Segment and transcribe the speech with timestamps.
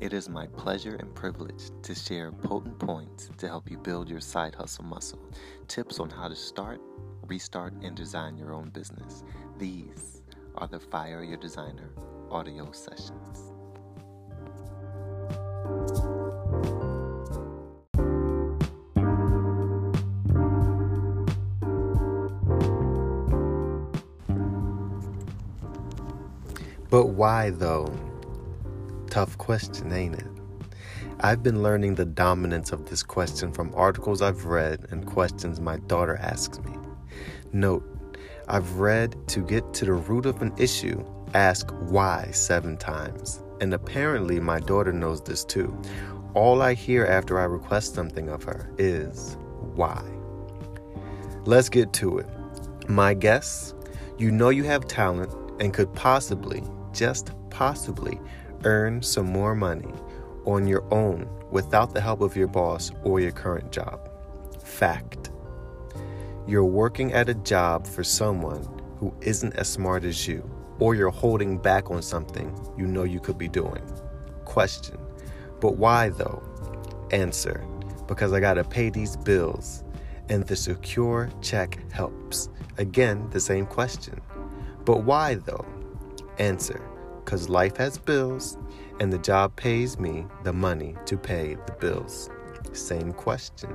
[0.00, 4.20] It is my pleasure and privilege to share potent points to help you build your
[4.20, 5.20] side hustle muscle,
[5.68, 6.80] tips on how to start,
[7.26, 9.24] restart, and design your own business.
[9.58, 10.22] These
[10.56, 11.90] are the Fire Your Designer
[12.30, 13.52] audio sessions.
[26.88, 27.92] But why though?
[29.10, 30.26] Tough question, ain't it?
[31.18, 35.78] I've been learning the dominance of this question from articles I've read and questions my
[35.78, 36.72] daughter asks me.
[37.52, 37.84] Note,
[38.46, 43.42] I've read to get to the root of an issue, ask why seven times.
[43.60, 45.76] And apparently, my daughter knows this too.
[46.34, 49.36] All I hear after I request something of her is
[49.74, 50.04] why.
[51.44, 52.28] Let's get to it.
[52.88, 53.74] My guess
[54.18, 58.20] you know you have talent and could possibly, just possibly,
[58.64, 59.92] earn some more money
[60.44, 64.08] on your own without the help of your boss or your current job.
[64.62, 65.30] Fact.
[66.46, 68.66] You're working at a job for someone
[68.98, 73.20] who isn't as smart as you, or you're holding back on something you know you
[73.20, 73.82] could be doing.
[74.44, 74.98] Question.
[75.60, 76.42] But why though?
[77.10, 77.64] Answer.
[78.06, 79.84] Because I gotta pay these bills,
[80.28, 82.48] and the secure check helps.
[82.78, 84.20] Again, the same question.
[84.84, 85.66] But why though?
[86.38, 86.89] Answer
[87.24, 88.58] because life has bills
[88.98, 92.30] and the job pays me the money to pay the bills.
[92.72, 93.74] Same question.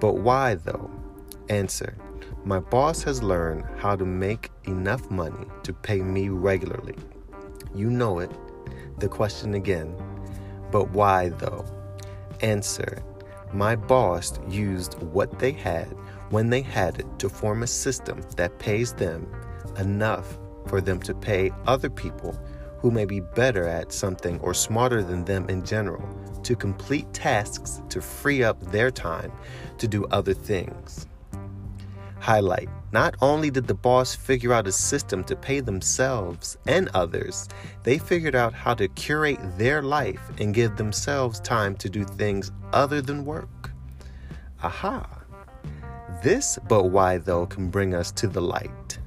[0.00, 0.90] But why though?
[1.48, 1.96] Answer
[2.44, 6.96] My boss has learned how to make enough money to pay me regularly.
[7.74, 8.30] You know it.
[8.98, 9.94] The question again.
[10.70, 11.64] But why though?
[12.40, 13.02] Answer
[13.52, 15.88] My boss used what they had
[16.30, 19.26] when they had it to form a system that pays them
[19.78, 22.38] enough for them to pay other people
[22.80, 26.02] who may be better at something or smarter than them in general
[26.42, 29.32] to complete tasks to free up their time
[29.78, 31.06] to do other things.
[32.18, 37.48] Highlight Not only did the boss figure out a system to pay themselves and others,
[37.82, 42.52] they figured out how to curate their life and give themselves time to do things
[42.72, 43.70] other than work.
[44.62, 45.22] Aha!
[46.22, 48.99] This but why though can bring us to the light.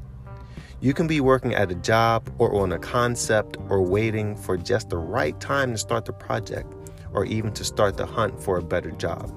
[0.83, 4.89] You can be working at a job or on a concept or waiting for just
[4.89, 6.73] the right time to start the project
[7.13, 9.33] or even to start the hunt for a better job.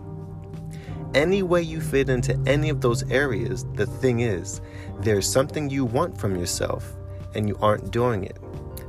[1.14, 4.60] Any way you fit into any of those areas, the thing is,
[5.02, 6.96] there's something you want from yourself
[7.36, 8.38] and you aren't doing it.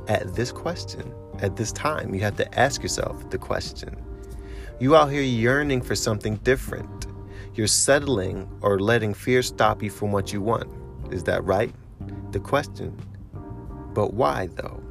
[0.08, 4.04] At this question, at this time, you have to ask yourself the question.
[4.80, 7.06] You out here yearning for something different.
[7.54, 10.68] You're settling or letting fear stop you from what you want.
[11.12, 11.72] Is that right?
[12.32, 12.96] The question.
[13.94, 14.82] But why, though?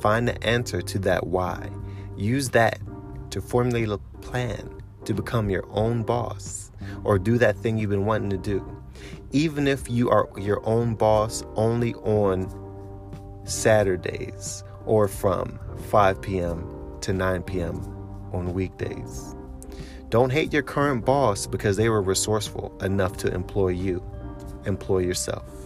[0.00, 1.70] Find the answer to that why.
[2.16, 2.80] Use that
[3.30, 4.68] to formulate a plan
[5.04, 6.70] to become your own boss
[7.04, 8.64] or do that thing you've been wanting to do.
[9.32, 12.48] Even if you are your own boss only on
[13.44, 15.58] Saturdays or from
[15.88, 16.98] 5 p.m.
[17.00, 17.76] to 9 p.m.
[18.32, 19.34] on weekdays.
[20.10, 24.02] Don't hate your current boss because they were resourceful enough to employ you.
[24.66, 25.61] Employ yourself.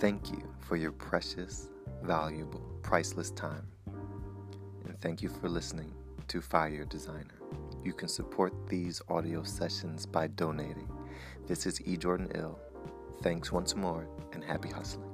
[0.00, 1.68] Thank you for your precious,
[2.02, 3.66] valuable, priceless time.
[4.86, 5.92] And thank you for listening
[6.28, 7.42] to Fire Designer.
[7.84, 10.88] You can support these audio sessions by donating.
[11.46, 11.98] This is E.
[11.98, 12.58] Jordan Ill.
[13.22, 15.09] Thanks once more and happy hustling.